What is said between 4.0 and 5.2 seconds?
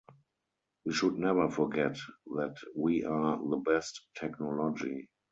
technology.